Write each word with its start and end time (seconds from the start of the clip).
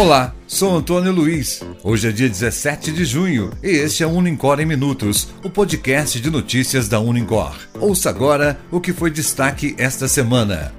Olá, 0.00 0.34
sou 0.46 0.74
Antônio 0.74 1.12
Luiz. 1.12 1.62
Hoje 1.84 2.08
é 2.08 2.10
dia 2.10 2.26
17 2.26 2.90
de 2.90 3.04
junho 3.04 3.52
e 3.62 3.68
este 3.68 4.02
é 4.02 4.06
o 4.06 4.10
Unicor 4.10 4.58
em 4.58 4.64
Minutos, 4.64 5.28
o 5.44 5.50
podcast 5.50 6.18
de 6.18 6.30
notícias 6.30 6.88
da 6.88 6.98
Unicor. 6.98 7.54
Ouça 7.78 8.08
agora 8.08 8.58
o 8.70 8.80
que 8.80 8.94
foi 8.94 9.10
destaque 9.10 9.74
esta 9.76 10.08
semana. 10.08 10.72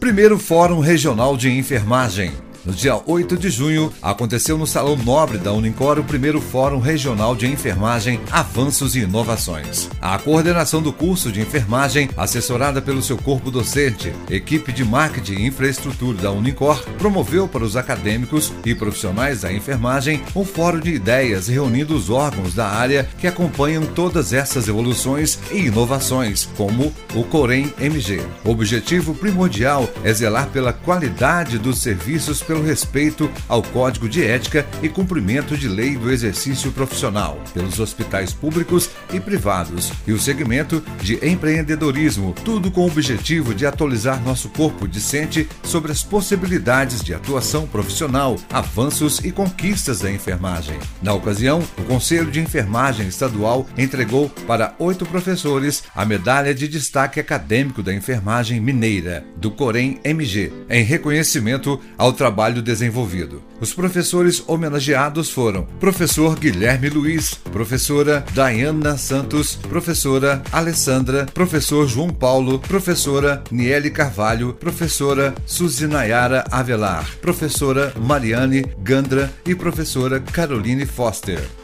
Primeiro 0.00 0.40
Fórum 0.40 0.80
Regional 0.80 1.36
de 1.36 1.48
Enfermagem. 1.48 2.32
No 2.62 2.74
dia 2.74 3.00
8 3.06 3.38
de 3.38 3.48
junho, 3.48 3.90
aconteceu 4.02 4.58
no 4.58 4.66
Salão 4.66 4.94
Nobre 4.94 5.38
da 5.38 5.50
Unicor 5.50 5.98
o 5.98 6.04
primeiro 6.04 6.42
Fórum 6.42 6.78
Regional 6.78 7.34
de 7.34 7.46
Enfermagem 7.46 8.20
Avanços 8.30 8.94
e 8.94 9.00
Inovações. 9.00 9.88
A 9.98 10.18
coordenação 10.18 10.82
do 10.82 10.92
curso 10.92 11.32
de 11.32 11.40
enfermagem, 11.40 12.10
assessorada 12.18 12.82
pelo 12.82 13.02
seu 13.02 13.16
corpo 13.16 13.50
docente, 13.50 14.12
equipe 14.28 14.72
de 14.72 14.84
marketing 14.84 15.36
e 15.36 15.46
infraestrutura 15.46 16.18
da 16.20 16.30
Unicor, 16.30 16.84
promoveu 16.98 17.48
para 17.48 17.64
os 17.64 17.76
acadêmicos 17.76 18.52
e 18.66 18.74
profissionais 18.74 19.40
da 19.40 19.50
enfermagem 19.50 20.22
um 20.36 20.44
fórum 20.44 20.80
de 20.80 20.90
ideias 20.90 21.48
reunindo 21.48 21.96
os 21.96 22.10
órgãos 22.10 22.52
da 22.52 22.68
área 22.68 23.08
que 23.18 23.26
acompanham 23.26 23.86
todas 23.86 24.34
essas 24.34 24.68
evoluções 24.68 25.38
e 25.50 25.60
inovações, 25.60 26.46
como 26.58 26.92
o 27.14 27.24
Corém 27.24 27.72
MG. 27.80 28.20
O 28.44 28.50
objetivo 28.50 29.14
primordial 29.14 29.88
é 30.04 30.12
zelar 30.12 30.48
pela 30.48 30.74
qualidade 30.74 31.56
dos 31.56 31.78
serviços 31.78 32.42
pelo 32.50 32.64
respeito 32.64 33.30
ao 33.48 33.62
Código 33.62 34.08
de 34.08 34.24
Ética 34.24 34.66
e 34.82 34.88
cumprimento 34.88 35.56
de 35.56 35.68
lei 35.68 35.96
do 35.96 36.10
exercício 36.10 36.72
profissional, 36.72 37.40
pelos 37.54 37.78
hospitais 37.78 38.32
públicos 38.32 38.90
e 39.12 39.20
privados, 39.20 39.92
e 40.04 40.12
o 40.12 40.18
segmento 40.18 40.82
de 41.00 41.14
empreendedorismo, 41.24 42.34
tudo 42.44 42.68
com 42.68 42.80
o 42.80 42.86
objetivo 42.88 43.54
de 43.54 43.66
atualizar 43.66 44.20
nosso 44.24 44.48
corpo 44.48 44.88
discente 44.88 45.48
sobre 45.62 45.92
as 45.92 46.02
possibilidades 46.02 47.02
de 47.02 47.14
atuação 47.14 47.68
profissional, 47.68 48.36
avanços 48.52 49.20
e 49.20 49.30
conquistas 49.30 50.00
da 50.00 50.10
enfermagem. 50.10 50.76
Na 51.00 51.14
ocasião, 51.14 51.62
o 51.78 51.82
Conselho 51.84 52.32
de 52.32 52.40
Enfermagem 52.40 53.06
Estadual 53.06 53.64
entregou 53.78 54.28
para 54.48 54.74
oito 54.80 55.06
professores 55.06 55.84
a 55.94 56.04
medalha 56.04 56.52
de 56.52 56.66
destaque 56.66 57.20
acadêmico 57.20 57.80
da 57.80 57.94
enfermagem 57.94 58.58
mineira, 58.58 59.24
do 59.36 59.52
Corém 59.52 60.00
MG, 60.02 60.52
em 60.68 60.82
reconhecimento 60.82 61.80
ao 61.96 62.12
trabalho 62.12 62.39
trabalho 62.40 62.62
desenvolvido. 62.62 63.42
Os 63.60 63.74
professores 63.74 64.42
homenageados 64.46 65.28
foram 65.28 65.64
professor 65.78 66.38
Guilherme 66.38 66.88
Luiz, 66.88 67.34
professora 67.34 68.24
Diana 68.32 68.96
Santos, 68.96 69.56
professora 69.56 70.42
Alessandra, 70.50 71.26
professor 71.26 71.86
João 71.86 72.08
Paulo, 72.08 72.58
professora 72.58 73.44
Niele 73.50 73.90
Carvalho, 73.90 74.54
professora 74.54 75.34
Suzinayara 75.44 76.46
Avelar, 76.50 77.06
professora 77.20 77.92
Mariane 78.00 78.64
Gandra 78.78 79.30
e 79.44 79.54
professora 79.54 80.18
Caroline 80.18 80.86
Foster. 80.86 81.59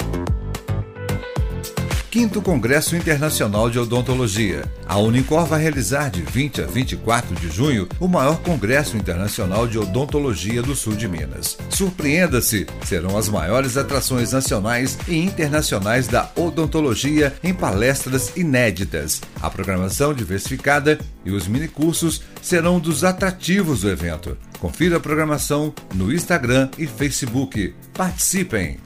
Quinto 2.16 2.40
Congresso 2.40 2.96
Internacional 2.96 3.68
de 3.68 3.78
Odontologia. 3.78 4.64
A 4.86 4.96
Unicor 4.96 5.44
vai 5.44 5.60
realizar 5.60 6.08
de 6.08 6.22
20 6.22 6.62
a 6.62 6.66
24 6.66 7.34
de 7.34 7.50
junho 7.50 7.86
o 8.00 8.08
maior 8.08 8.38
congresso 8.38 8.96
internacional 8.96 9.68
de 9.68 9.78
odontologia 9.78 10.62
do 10.62 10.74
sul 10.74 10.96
de 10.96 11.06
Minas. 11.06 11.58
Surpreenda-se, 11.68 12.66
serão 12.86 13.18
as 13.18 13.28
maiores 13.28 13.76
atrações 13.76 14.32
nacionais 14.32 14.96
e 15.06 15.18
internacionais 15.18 16.08
da 16.08 16.30
odontologia 16.34 17.34
em 17.44 17.52
palestras 17.52 18.34
inéditas. 18.34 19.20
A 19.42 19.50
programação 19.50 20.14
diversificada 20.14 20.98
e 21.22 21.30
os 21.30 21.46
minicursos 21.46 22.22
serão 22.40 22.80
dos 22.80 23.04
atrativos 23.04 23.82
do 23.82 23.90
evento. 23.90 24.38
Confira 24.58 24.96
a 24.96 25.00
programação 25.00 25.74
no 25.94 26.10
Instagram 26.10 26.70
e 26.78 26.86
Facebook. 26.86 27.74
Participem! 27.92 28.85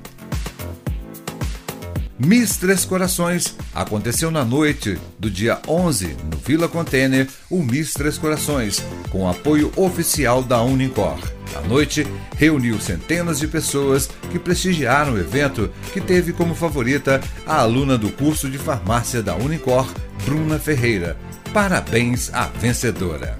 Miss 2.22 2.58
Três 2.58 2.84
Corações 2.84 3.56
aconteceu 3.75 4.31
na 4.31 4.44
noite 4.44 4.98
do 5.19 5.31
dia 5.31 5.58
11 5.66 6.16
no 6.31 6.36
Vila 6.36 6.69
Container, 6.69 7.26
o 7.48 7.62
Miss 7.62 7.94
Três 7.94 8.19
Corações, 8.19 8.84
com 9.10 9.26
apoio 9.26 9.72
oficial 9.75 10.42
da 10.42 10.60
Unicor. 10.60 11.19
A 11.56 11.62
noite 11.66 12.06
reuniu 12.36 12.78
centenas 12.78 13.38
de 13.38 13.48
pessoas 13.48 14.06
que 14.31 14.38
prestigiaram 14.38 15.14
o 15.14 15.19
evento, 15.19 15.70
que 15.94 16.00
teve 16.00 16.34
como 16.34 16.54
favorita 16.54 17.22
a 17.47 17.60
aluna 17.62 17.97
do 17.97 18.10
curso 18.10 18.50
de 18.50 18.58
farmácia 18.58 19.22
da 19.22 19.34
Unicor, 19.34 19.91
Bruna 20.26 20.58
Ferreira. 20.58 21.16
Parabéns 21.54 22.32
à 22.34 22.48
vencedora. 22.48 23.38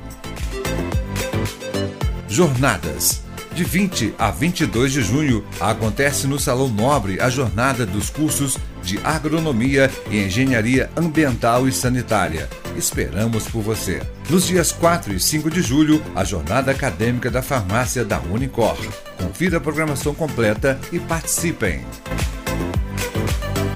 Jornadas 2.26 3.22
de 3.54 3.64
20 3.64 4.14
a 4.18 4.30
22 4.30 4.92
de 4.92 5.02
junho, 5.02 5.44
acontece 5.60 6.26
no 6.26 6.38
Salão 6.38 6.68
Nobre 6.68 7.20
a 7.20 7.28
jornada 7.28 7.84
dos 7.84 8.08
cursos 8.08 8.56
de 8.82 8.98
Agronomia 9.04 9.91
e 10.10 10.24
Engenharia 10.24 10.91
Ambiental 10.96 11.68
e 11.68 11.72
Sanitária. 11.72 12.48
Esperamos 12.76 13.46
por 13.48 13.62
você. 13.62 14.02
Nos 14.28 14.46
dias 14.46 14.72
4 14.72 15.12
e 15.12 15.20
5 15.20 15.50
de 15.50 15.62
julho, 15.62 16.02
a 16.14 16.24
jornada 16.24 16.70
acadêmica 16.70 17.30
da 17.30 17.42
farmácia 17.42 18.04
da 18.04 18.18
Unicor. 18.20 18.76
Confira 19.18 19.58
a 19.58 19.60
programação 19.60 20.14
completa 20.14 20.78
e 20.92 20.98
participem. 20.98 21.84